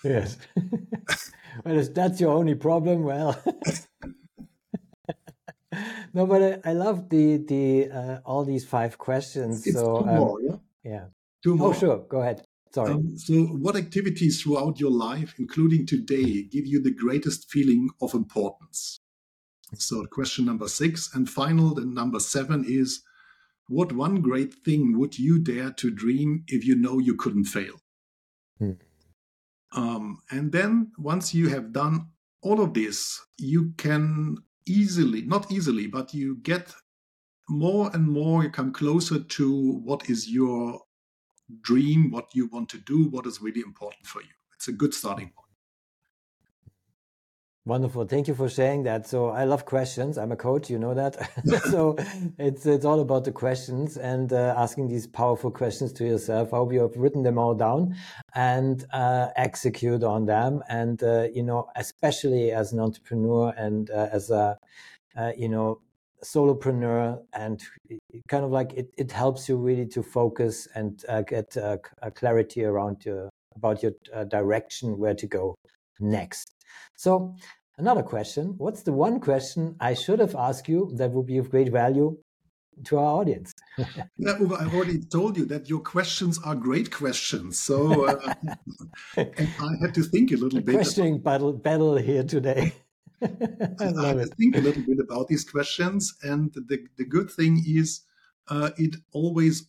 Yes. 0.04 0.38
well, 1.66 1.78
if 1.78 1.94
that's 1.94 2.20
your 2.20 2.32
only 2.32 2.56
problem, 2.56 3.04
well. 3.04 3.42
no, 6.14 6.26
but 6.26 6.62
I, 6.66 6.70
I 6.70 6.74
love 6.74 7.10
the 7.10 7.38
the 7.38 7.92
uh, 7.92 8.20
all 8.26 8.46
these 8.46 8.66
five 8.66 8.98
questions. 8.98 9.66
It's 9.68 9.76
so 9.76 10.02
two 10.02 10.10
um, 10.10 10.16
more, 10.16 10.42
yeah. 10.42 10.56
Yeah. 10.84 11.06
Two 11.44 11.54
oh, 11.54 11.58
more. 11.58 11.70
Oh, 11.70 11.74
sure. 11.74 11.98
Go 12.08 12.22
ahead. 12.22 12.46
Sorry. 12.74 12.92
Um, 12.92 13.18
so, 13.18 13.34
what 13.34 13.76
activities 13.76 14.42
throughout 14.42 14.80
your 14.80 14.92
life, 14.92 15.36
including 15.40 15.86
today, 15.86 16.44
give 16.44 16.66
you 16.66 16.82
the 16.82 16.94
greatest 16.94 17.50
feeling 17.50 17.90
of 18.02 18.14
importance? 18.14 19.00
So, 19.76 20.06
question 20.06 20.46
number 20.46 20.68
six 20.68 21.14
and 21.16 21.30
final, 21.30 21.74
the 21.74 21.86
number 21.86 22.20
seven 22.20 22.66
is 22.68 23.02
what 23.68 23.92
one 23.92 24.22
great 24.22 24.54
thing 24.54 24.98
would 24.98 25.18
you 25.18 25.40
dare 25.40 25.72
to 25.72 25.90
dream 25.92 26.44
if 26.48 26.66
you 26.66 26.76
know 26.76 27.00
you 27.00 27.16
couldn't 27.16 27.46
fail? 27.46 27.76
Hmm. 28.60 28.72
Um, 29.74 30.20
and 30.32 30.52
then, 30.52 30.92
once 30.98 31.34
you 31.34 31.50
have 31.50 31.74
done 31.74 32.08
all 32.42 32.62
of 32.62 32.74
this, 32.74 33.20
you 33.38 33.74
can 33.78 34.38
easily, 34.66 35.22
not 35.24 35.52
easily, 35.52 35.88
but 35.88 36.14
you 36.14 36.38
get 36.38 36.74
more 37.50 37.92
and 37.94 38.08
more, 38.08 38.44
you 38.44 38.50
come 38.50 38.72
closer 38.72 39.20
to 39.20 39.82
what 39.84 40.10
is 40.10 40.30
your 40.30 40.82
dream, 41.62 42.10
what 42.12 42.34
you 42.34 42.48
want 42.48 42.70
to 42.70 42.78
do, 42.78 43.08
what 43.10 43.26
is 43.26 43.42
really 43.42 43.62
important 43.62 44.08
for 44.08 44.22
you. 44.22 44.30
It's 44.56 44.68
a 44.68 44.74
good 44.74 44.94
starting 44.94 45.32
point. 45.36 45.45
Wonderful. 47.68 48.06
Thank 48.06 48.28
you 48.28 48.36
for 48.36 48.48
sharing 48.48 48.84
that. 48.84 49.08
So 49.08 49.30
I 49.30 49.46
love 49.46 49.66
questions. 49.66 50.20
I'm 50.20 50.32
a 50.32 50.36
coach, 50.36 50.70
you 50.70 50.78
know 50.78 50.94
that. 50.94 51.18
so 51.72 51.96
it's 52.38 52.68
it's 52.68 52.86
all 52.86 53.00
about 53.00 53.24
the 53.24 53.32
questions 53.32 53.98
and 53.98 54.32
uh, 54.32 54.54
asking 54.56 54.88
these 54.88 55.08
powerful 55.08 55.50
questions 55.50 55.92
to 55.94 56.06
yourself. 56.06 56.54
I 56.54 56.58
hope 56.58 56.72
you 56.74 56.82
have 56.82 56.96
written 56.96 57.24
them 57.24 57.40
all 57.40 57.56
down 57.56 57.96
and 58.36 58.86
uh, 58.94 59.30
execute 59.36 60.04
on 60.04 60.28
them. 60.28 60.62
And 60.70 61.02
uh, 61.02 61.24
you 61.34 61.42
know, 61.42 61.68
especially 61.76 62.52
as 62.52 62.72
an 62.72 62.80
entrepreneur 62.80 63.52
and 63.58 63.90
uh, 63.90 64.10
as 64.12 64.30
a 64.30 64.60
uh, 65.18 65.32
you 65.36 65.50
know 65.50 65.82
solopreneur, 66.24 67.20
and 67.34 67.64
kind 68.28 68.46
of 68.46 68.52
like 68.52 68.74
it, 68.74 68.94
it 68.96 69.12
helps 69.12 69.50
you 69.50 69.58
really 69.58 69.88
to 69.88 70.04
focus 70.04 70.68
and 70.76 71.04
uh, 71.10 71.24
get 71.24 71.58
clarity 72.14 72.64
around 72.64 73.04
your 73.06 73.32
about 73.56 73.82
your 73.82 73.94
direction, 74.28 75.00
where 75.00 75.16
to 75.16 75.26
go 75.26 75.56
next. 76.00 76.55
So 76.96 77.36
another 77.78 78.04
question, 78.04 78.56
what's 78.58 78.84
the 78.84 78.94
one 78.94 79.20
question 79.20 79.76
I 79.80 79.94
should 79.94 80.20
have 80.20 80.36
asked 80.36 80.70
you 80.70 80.92
that 80.96 81.12
would 81.12 81.26
be 81.26 81.38
of 81.38 81.50
great 81.50 81.72
value 81.72 82.18
to 82.86 82.98
our 82.98 83.22
audience? 83.22 83.54
yeah, 83.78 84.38
Uwe, 84.38 84.60
I 84.60 84.74
already 84.74 85.00
told 85.00 85.38
you 85.38 85.46
that 85.46 85.70
your 85.70 85.80
questions 85.80 86.40
are 86.44 86.56
great 86.56 86.92
questions. 86.92 87.60
So 87.60 88.06
uh, 88.06 88.34
I 89.18 89.72
had 89.82 89.94
to 89.94 90.04
think 90.04 90.32
a 90.32 90.38
little 90.38 90.60
a 90.60 90.62
bit. 90.62 90.76
Questioning 90.76 91.20
battle, 91.20 91.54
battle 91.54 91.98
here 91.98 92.24
today. 92.24 92.74
I, 93.22 93.28
I 93.80 94.08
had 94.08 94.18
to 94.18 94.26
think 94.38 94.58
a 94.58 94.62
little 94.62 94.84
bit 94.84 95.00
about 95.00 95.28
these 95.28 95.44
questions. 95.50 96.14
And 96.24 96.54
the, 96.54 96.86
the 96.98 97.06
good 97.06 97.32
thing 97.32 97.64
is 97.66 98.02
uh, 98.50 98.72
it 98.78 98.96
always 99.14 99.68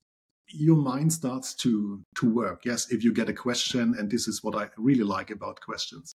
your 0.48 0.76
mind 0.76 1.12
starts 1.12 1.54
to 1.54 2.00
to 2.14 2.32
work 2.32 2.64
yes 2.64 2.90
if 2.92 3.02
you 3.02 3.12
get 3.12 3.28
a 3.28 3.32
question 3.32 3.94
and 3.98 4.10
this 4.10 4.28
is 4.28 4.44
what 4.44 4.54
i 4.54 4.68
really 4.76 5.02
like 5.02 5.30
about 5.30 5.60
questions 5.60 6.14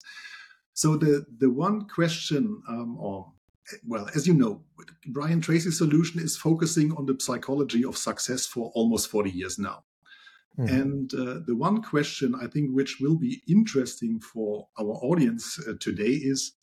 so 0.79 0.95
the 0.95 1.25
the 1.39 1.49
one 1.49 1.89
question, 1.89 2.63
um, 2.69 2.95
or 2.97 3.33
well, 3.85 4.07
as 4.15 4.25
you 4.25 4.33
know, 4.33 4.63
Brian 5.07 5.41
Tracy's 5.41 5.77
solution 5.77 6.21
is 6.21 6.37
focusing 6.37 6.93
on 6.93 7.05
the 7.05 7.17
psychology 7.19 7.83
of 7.83 7.97
success 7.97 8.45
for 8.45 8.71
almost 8.73 9.09
40 9.09 9.29
years 9.29 9.59
now. 9.59 9.83
Mm. 10.57 10.81
And 10.81 11.13
uh, 11.13 11.39
the 11.45 11.53
one 11.53 11.81
question 11.81 12.33
I 12.33 12.47
think 12.47 12.69
which 12.71 13.01
will 13.01 13.17
be 13.17 13.41
interesting 13.45 14.21
for 14.21 14.69
our 14.79 14.93
audience 15.09 15.59
uh, 15.67 15.73
today 15.81 16.13
is 16.33 16.53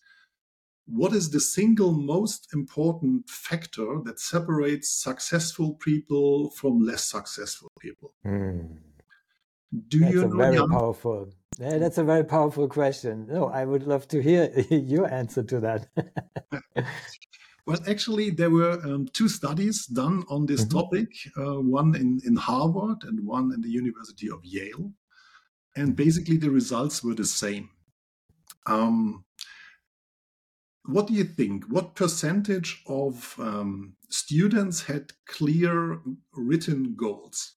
what 0.87 1.12
is 1.12 1.28
the 1.30 1.40
single 1.40 1.92
most 1.92 2.49
important 2.54 3.28
factor 3.28 4.00
that 4.04 4.18
separates 4.18 4.88
successful 4.88 5.75
people 5.75 6.52
from 6.52 6.80
less 6.80 7.04
successful 7.04 7.68
people? 7.78 8.14
Mm. 8.26 8.78
Do 9.88 9.99
that's 9.99 10.14
you 10.14 10.25
a 10.25 10.28
know 10.28 10.37
very 10.37 10.56
Jan? 10.56 10.70
powerful. 10.70 11.28
Yeah, 11.59 11.79
that's 11.79 11.99
a 11.99 12.05
very 12.05 12.25
powerful 12.25 12.69
question. 12.69 13.27
No, 13.29 13.47
I 13.47 13.65
would 13.65 13.85
love 13.85 14.07
to 14.09 14.21
hear 14.23 14.51
your 14.71 15.07
answer 15.13 15.43
to 15.45 15.61
that. 15.61 15.87
Well, 17.69 17.81
actually, 17.89 18.31
there 18.31 18.51
were 18.51 18.81
um, 18.85 19.09
two 19.13 19.29
studies 19.29 19.87
done 19.87 20.23
on 20.29 20.47
this 20.47 20.65
Mhm. 20.65 20.71
topic, 20.71 21.09
uh, 21.37 21.61
one 21.61 21.97
in, 21.97 22.21
in 22.25 22.37
Harvard 22.37 22.99
and 23.03 23.19
one 23.27 23.53
in 23.53 23.61
the 23.61 23.69
University 23.69 24.31
of 24.31 24.39
Yale. 24.45 24.93
And 25.75 25.97
basically, 25.97 26.37
the 26.37 26.49
results 26.53 27.03
were 27.03 27.17
the 27.17 27.25
same. 27.25 27.71
Um, 28.67 29.25
what 30.85 31.09
do 31.09 31.15
you 31.15 31.25
think? 31.25 31.65
What 31.65 31.97
percentage 31.97 32.85
of 32.87 33.35
um, 33.41 33.97
students 34.11 34.83
had 34.83 35.11
clear 35.27 36.01
written 36.35 36.95
goals? 36.95 37.56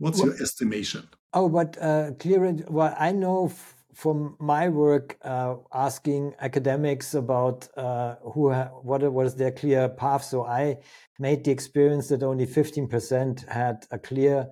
What's 0.00 0.18
Well- 0.18 0.28
your 0.32 0.42
estimation? 0.42 1.02
Oh, 1.32 1.48
but 1.48 1.70
uh, 1.80 2.10
clear. 2.18 2.40
Well, 2.68 2.92
I 2.98 3.12
know 3.12 3.46
f- 3.46 3.76
from 3.94 4.36
my 4.40 4.68
work 4.68 5.16
uh, 5.22 5.54
asking 5.72 6.34
academics 6.40 7.14
about 7.14 7.68
uh, 7.76 8.16
who 8.32 8.50
ha- 8.50 8.70
what 8.82 9.02
is 9.04 9.34
their 9.36 9.52
clear 9.52 9.88
path. 9.88 10.24
So 10.24 10.44
I 10.44 10.78
made 11.20 11.44
the 11.44 11.52
experience 11.52 12.08
that 12.08 12.24
only 12.24 12.46
fifteen 12.46 12.88
percent 12.88 13.44
had 13.48 13.76
a 13.92 13.98
clear 13.98 14.48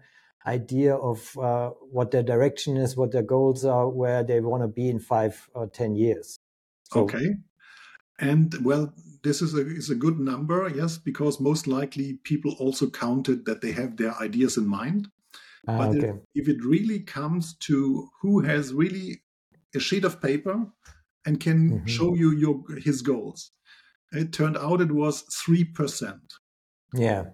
idea 0.47 0.95
of 0.95 1.37
uh, 1.37 1.71
what 1.90 2.12
their 2.12 2.23
direction 2.23 2.76
is, 2.76 2.97
what 2.97 3.11
their 3.11 3.26
goals 3.37 3.64
are, 3.64 3.88
where 3.88 4.23
they 4.23 4.40
want 4.40 4.62
to 4.62 4.69
be 4.69 4.88
in 4.88 5.00
five 5.00 5.35
or 5.55 5.67
ten 5.67 5.97
years. 5.97 6.38
So, 6.93 7.00
Okay. 7.00 7.28
And 8.21 8.55
well, 8.64 8.93
this 9.23 9.43
is 9.43 9.55
a 9.55 9.67
is 9.67 9.90
a 9.90 9.95
good 10.05 10.19
number, 10.21 10.71
yes, 10.75 10.99
because 10.99 11.40
most 11.40 11.67
likely 11.67 12.19
people 12.23 12.55
also 12.61 12.88
counted 12.90 13.45
that 13.47 13.61
they 13.62 13.73
have 13.73 13.97
their 13.97 14.14
ideas 14.21 14.57
in 14.57 14.67
mind. 14.69 15.09
Ah, 15.67 15.79
But 15.79 15.97
if- 15.97 16.05
okay. 16.05 16.19
if 16.35 16.49
it 16.49 16.65
really 16.65 17.00
comes 17.00 17.57
to 17.69 18.09
who 18.21 18.41
has 18.41 18.73
really 18.73 19.23
a 19.75 19.81
sheet 19.81 20.05
of 20.05 20.21
paper 20.21 20.67
and 21.27 21.41
can 21.41 21.81
Mhm. 21.81 21.88
show 21.88 22.15
you 22.15 22.31
your 22.33 22.65
his 22.79 23.03
goals, 23.03 23.53
it 24.12 24.33
turned 24.33 24.57
out 24.57 24.81
it 24.81 24.93
was 24.93 25.23
three 25.45 25.65
percent. 25.65 26.33
Yeah. 26.95 27.31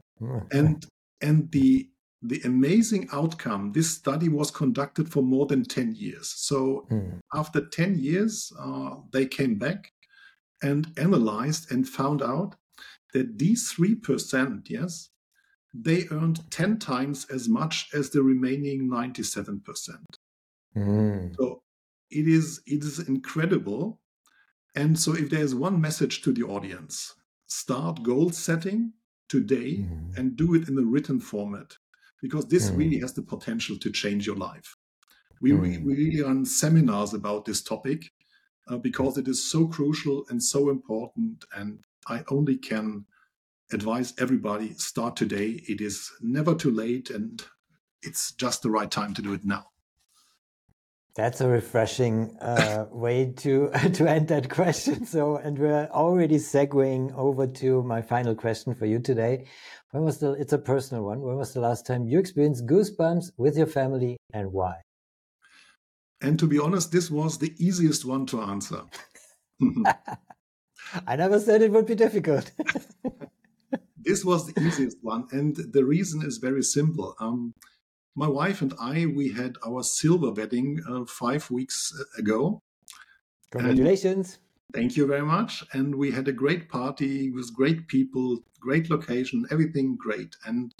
And 0.50 0.84
and 1.20 1.50
the 1.52 1.90
the 2.22 2.40
amazing 2.44 3.06
outcome. 3.12 3.72
This 3.72 3.90
study 3.90 4.30
was 4.30 4.50
conducted 4.50 5.10
for 5.12 5.22
more 5.22 5.46
than 5.46 5.62
ten 5.62 5.94
years. 5.94 6.28
So 6.28 6.86
Mm. 6.90 7.20
after 7.34 7.60
10 7.68 7.98
years, 7.98 8.50
uh, 8.58 8.96
they 9.12 9.26
came 9.26 9.58
back 9.58 9.92
and 10.62 10.86
analyzed 10.98 11.70
and 11.70 11.86
found 11.86 12.22
out 12.22 12.56
that 13.12 13.38
these 13.38 13.70
3%, 13.70 14.70
yes, 14.70 15.10
they 15.74 16.06
earned 16.10 16.48
10 16.50 16.78
times 16.78 17.26
as 17.30 17.48
much 17.48 17.88
as 17.92 18.10
the 18.10 18.22
remaining 18.22 18.88
97%. 18.88 19.60
Mm. 20.76 21.34
So 21.36 21.62
it 22.10 22.28
is 22.28 22.60
it 22.66 22.82
is 22.84 23.00
incredible. 23.08 24.00
And 24.76 24.98
so 24.98 25.14
if 25.14 25.30
there 25.30 25.42
is 25.42 25.54
one 25.54 25.80
message 25.80 26.22
to 26.22 26.32
the 26.32 26.42
audience, 26.44 27.14
start 27.46 28.02
goal 28.02 28.30
setting 28.30 28.92
today 29.28 29.78
Mm. 29.78 30.16
and 30.16 30.36
do 30.36 30.54
it 30.54 30.68
in 30.68 30.74
the 30.74 30.84
written 30.84 31.20
format 31.20 31.76
because 32.22 32.46
this 32.48 32.70
Mm. 32.70 32.78
really 32.78 32.98
has 33.00 33.12
the 33.14 33.22
potential 33.22 33.76
to 33.78 33.90
change 33.90 34.26
your 34.26 34.36
life. 34.36 34.76
We, 35.40 35.52
Mm. 35.52 35.84
we 35.84 35.94
really 35.96 36.22
run 36.22 36.44
seminars 36.44 37.14
about 37.14 37.44
this 37.44 37.62
topic 37.62 38.12
uh, 38.68 38.78
because 38.78 39.18
it 39.18 39.28
is 39.28 39.42
so 39.50 39.66
crucial 39.68 40.24
and 40.28 40.42
so 40.42 40.70
important. 40.70 41.44
And 41.54 41.84
I 42.06 42.24
only 42.28 42.56
can 42.56 43.06
advise 43.72 44.14
everybody 44.18 44.74
start 44.74 45.16
today. 45.16 45.62
It 45.68 45.80
is 45.80 46.10
never 46.20 46.54
too 46.54 46.70
late 46.70 47.10
and 47.10 47.44
it's 48.02 48.32
just 48.32 48.62
the 48.62 48.70
right 48.70 48.90
time 48.90 49.14
to 49.14 49.22
do 49.22 49.32
it 49.32 49.44
now. 49.44 49.66
That's 51.16 51.40
a 51.40 51.48
refreshing 51.48 52.36
uh, 52.40 52.86
way 52.90 53.32
to 53.38 53.70
to 53.94 54.10
end 54.10 54.28
that 54.28 54.50
question. 54.50 55.06
So, 55.06 55.36
and 55.36 55.58
we're 55.58 55.88
already 55.92 56.36
segueing 56.36 57.16
over 57.16 57.46
to 57.46 57.82
my 57.84 58.02
final 58.02 58.34
question 58.34 58.74
for 58.74 58.86
you 58.86 58.98
today. 58.98 59.46
When 59.92 60.02
was 60.02 60.18
the? 60.18 60.32
It's 60.32 60.52
a 60.52 60.58
personal 60.58 61.04
one. 61.04 61.20
When 61.20 61.36
was 61.36 61.54
the 61.54 61.60
last 61.60 61.86
time 61.86 62.08
you 62.08 62.18
experienced 62.18 62.66
goosebumps 62.66 63.30
with 63.36 63.56
your 63.56 63.68
family, 63.68 64.16
and 64.32 64.52
why? 64.52 64.74
And 66.20 66.38
to 66.40 66.46
be 66.48 66.58
honest, 66.58 66.90
this 66.90 67.10
was 67.10 67.38
the 67.38 67.54
easiest 67.58 68.04
one 68.04 68.26
to 68.26 68.40
answer. 68.40 68.82
I 71.06 71.16
never 71.16 71.38
said 71.38 71.62
it 71.62 71.70
would 71.70 71.86
be 71.86 71.94
difficult. 71.94 72.50
This 74.04 74.24
was 74.24 74.46
the 74.46 74.60
easiest 74.60 74.98
one. 75.02 75.26
And 75.30 75.56
the 75.56 75.84
reason 75.84 76.22
is 76.22 76.38
very 76.38 76.62
simple. 76.62 77.14
Um, 77.20 77.54
my 78.16 78.28
wife 78.28 78.62
and 78.62 78.72
I, 78.80 79.06
we 79.06 79.32
had 79.32 79.56
our 79.66 79.82
silver 79.82 80.30
wedding 80.30 80.80
uh, 80.88 81.04
five 81.04 81.50
weeks 81.50 81.92
ago. 82.16 82.60
Congratulations! 83.50 84.38
Thank 84.72 84.96
you 84.96 85.06
very 85.06 85.22
much. 85.22 85.64
And 85.72 85.94
we 85.94 86.10
had 86.10 86.26
a 86.26 86.32
great 86.32 86.68
party 86.68 87.30
with 87.30 87.54
great 87.54 87.86
people, 87.86 88.40
great 88.60 88.90
location, 88.90 89.46
everything 89.50 89.96
great. 89.96 90.36
And 90.44 90.72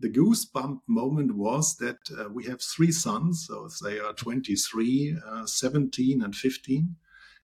the 0.00 0.10
goosebump 0.10 0.80
moment 0.86 1.36
was 1.36 1.76
that 1.76 1.98
uh, 2.18 2.28
we 2.28 2.44
have 2.44 2.60
three 2.60 2.92
sons, 2.92 3.46
so 3.46 3.68
they 3.82 3.98
are 4.00 4.12
23, 4.12 5.16
uh, 5.26 5.46
17, 5.46 6.22
and 6.22 6.34
15. 6.34 6.96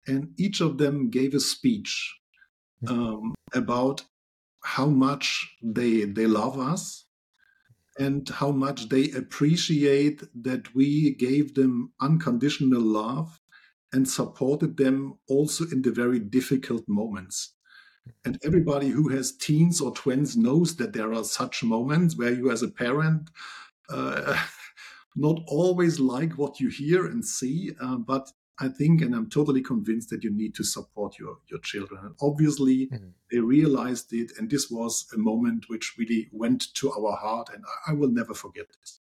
And 0.07 0.33
each 0.37 0.59
of 0.59 0.77
them 0.77 1.09
gave 1.09 1.33
a 1.33 1.39
speech 1.39 2.19
um, 2.87 3.35
about 3.53 4.03
how 4.63 4.87
much 4.87 5.57
they, 5.61 6.03
they 6.03 6.27
love 6.27 6.59
us 6.59 7.05
and 7.97 8.29
how 8.29 8.51
much 8.51 8.89
they 8.89 9.11
appreciate 9.11 10.23
that 10.43 10.73
we 10.73 11.15
gave 11.15 11.53
them 11.55 11.91
unconditional 11.99 12.81
love 12.81 13.41
and 13.91 14.07
supported 14.07 14.77
them 14.77 15.15
also 15.27 15.65
in 15.71 15.81
the 15.81 15.91
very 15.91 16.19
difficult 16.19 16.83
moments. 16.87 17.55
And 18.25 18.39
everybody 18.43 18.89
who 18.89 19.09
has 19.09 19.35
teens 19.35 19.81
or 19.81 19.93
twins 19.93 20.37
knows 20.37 20.75
that 20.77 20.93
there 20.93 21.13
are 21.13 21.23
such 21.23 21.63
moments 21.63 22.17
where 22.17 22.33
you, 22.33 22.51
as 22.51 22.63
a 22.63 22.69
parent, 22.69 23.29
uh, 23.89 24.41
not 25.15 25.41
always 25.47 25.99
like 25.99 26.33
what 26.33 26.59
you 26.59 26.69
hear 26.69 27.05
and 27.05 27.25
see, 27.25 27.71
uh, 27.81 27.97
but 27.97 28.31
I 28.59 28.67
think, 28.67 29.01
and 29.01 29.15
I'm 29.15 29.29
totally 29.29 29.61
convinced 29.61 30.09
that 30.09 30.23
you 30.23 30.31
need 30.31 30.53
to 30.55 30.63
support 30.63 31.17
your, 31.17 31.37
your 31.49 31.59
children. 31.61 32.05
And 32.05 32.15
obviously, 32.21 32.87
Mhm. 32.87 33.13
they 33.31 33.39
realized 33.39 34.11
it, 34.13 34.31
and 34.37 34.49
this 34.49 34.69
was 34.69 35.07
a 35.13 35.17
moment 35.17 35.65
which 35.69 35.95
really 35.97 36.29
went 36.31 36.73
to 36.75 36.91
our 36.91 37.15
heart, 37.15 37.49
and 37.53 37.63
I, 37.65 37.91
I 37.91 37.93
will 37.93 38.09
never 38.11 38.33
forget 38.33 38.67
this. 38.79 38.99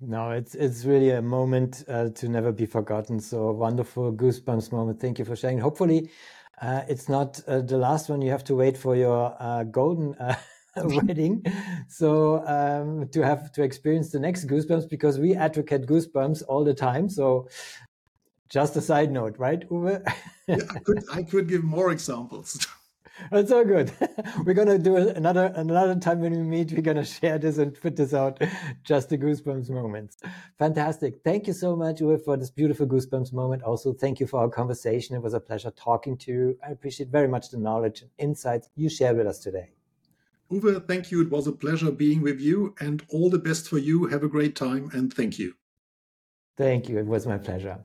No, 0.00 0.30
it's 0.30 0.54
it's 0.54 0.84
really 0.86 1.10
a 1.10 1.20
moment 1.20 1.84
uh, 1.86 2.08
to 2.08 2.28
never 2.28 2.52
be 2.52 2.64
forgotten. 2.66 3.20
So 3.20 3.52
wonderful 3.52 4.12
goosebumps 4.12 4.72
moment. 4.72 4.98
Thank 5.00 5.18
you 5.18 5.26
for 5.26 5.36
sharing. 5.36 5.58
Hopefully, 5.58 6.10
uh, 6.62 6.82
it's 6.88 7.08
not 7.08 7.40
uh, 7.46 7.60
the 7.60 7.76
last 7.76 8.08
one. 8.08 8.22
You 8.22 8.30
have 8.30 8.44
to 8.44 8.54
wait 8.54 8.78
for 8.78 8.96
your 8.96 9.36
uh, 9.38 9.64
golden 9.64 10.14
uh, 10.14 10.36
wedding, 10.76 11.44
so 11.88 12.42
um, 12.46 13.08
to 13.10 13.20
have 13.22 13.52
to 13.52 13.62
experience 13.62 14.10
the 14.10 14.20
next 14.20 14.46
goosebumps 14.46 14.88
because 14.88 15.18
we 15.18 15.34
advocate 15.34 15.82
goosebumps 15.86 16.42
all 16.48 16.64
the 16.64 16.74
time. 16.74 17.10
So, 17.10 17.48
just 18.50 18.76
a 18.76 18.80
side 18.80 19.10
note, 19.10 19.38
right, 19.38 19.68
Uwe? 19.70 20.02
Yeah, 20.48 20.56
I 20.74 20.80
could 20.80 21.04
I 21.12 21.22
could 21.22 21.48
give 21.48 21.62
more 21.62 21.92
examples. 21.92 22.66
That's 23.30 23.52
all 23.52 23.64
good. 23.64 23.92
we're 24.44 24.54
gonna 24.54 24.78
do 24.78 24.96
another 24.96 25.52
another 25.54 25.94
time 26.00 26.20
when 26.20 26.32
we 26.32 26.42
meet. 26.42 26.72
We're 26.72 26.82
gonna 26.82 27.04
share 27.04 27.38
this 27.38 27.58
and 27.58 27.80
put 27.80 27.94
this 27.94 28.12
out. 28.12 28.42
Just 28.82 29.10
the 29.10 29.18
goosebumps 29.18 29.70
moments. 29.70 30.16
Fantastic. 30.58 31.20
Thank 31.22 31.46
you 31.46 31.52
so 31.52 31.76
much, 31.76 32.00
Uwe, 32.00 32.24
for 32.24 32.36
this 32.36 32.50
beautiful 32.50 32.86
goosebumps 32.86 33.32
moment. 33.32 33.62
Also, 33.62 33.92
thank 33.92 34.18
you 34.18 34.26
for 34.26 34.40
our 34.40 34.48
conversation. 34.48 35.14
It 35.14 35.22
was 35.22 35.34
a 35.34 35.40
pleasure 35.40 35.70
talking 35.70 36.16
to 36.18 36.32
you. 36.32 36.58
I 36.66 36.72
appreciate 36.72 37.10
very 37.10 37.28
much 37.28 37.50
the 37.50 37.58
knowledge 37.58 38.02
and 38.02 38.10
insights 38.18 38.68
you 38.74 38.88
shared 38.88 39.18
with 39.18 39.28
us 39.28 39.38
today. 39.38 39.70
Uwe, 40.50 40.84
thank 40.88 41.12
you. 41.12 41.22
It 41.22 41.30
was 41.30 41.46
a 41.46 41.52
pleasure 41.52 41.92
being 41.92 42.22
with 42.22 42.40
you, 42.40 42.74
and 42.80 43.04
all 43.10 43.30
the 43.30 43.38
best 43.38 43.68
for 43.68 43.78
you. 43.78 44.06
Have 44.06 44.24
a 44.24 44.28
great 44.28 44.56
time, 44.56 44.90
and 44.92 45.14
thank 45.14 45.38
you. 45.38 45.54
Thank 46.56 46.88
you. 46.88 46.98
It 46.98 47.06
was 47.06 47.24
my 47.24 47.38
pleasure. 47.38 47.84